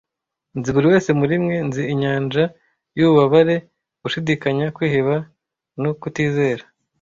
[0.57, 2.43] Nzi buri wese muri mwe, nzi inyanja
[2.97, 3.55] yububabare,
[4.01, 5.15] gushidikanya, kwiheba
[5.81, 6.63] no kutizera.